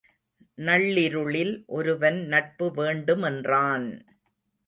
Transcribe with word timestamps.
நள்ளிருளில் 0.57 1.65
ஒருவன் 1.69 2.17
நட்பு 2.27 2.67
வேண்டுமென்றான்! 2.71 3.87